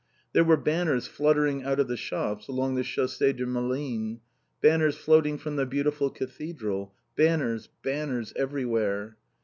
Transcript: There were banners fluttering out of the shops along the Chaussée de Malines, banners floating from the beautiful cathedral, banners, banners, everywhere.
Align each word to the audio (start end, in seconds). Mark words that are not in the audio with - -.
There 0.33 0.43
were 0.43 0.57
banners 0.57 1.05
fluttering 1.05 1.61
out 1.63 1.79
of 1.79 1.87
the 1.87 1.95
shops 1.95 2.47
along 2.47 2.73
the 2.73 2.81
Chaussée 2.81 3.37
de 3.37 3.45
Malines, 3.45 4.17
banners 4.59 4.95
floating 4.97 5.37
from 5.37 5.57
the 5.57 5.65
beautiful 5.67 6.09
cathedral, 6.09 6.95
banners, 7.15 7.69
banners, 7.83 8.33
everywhere. 8.35 9.17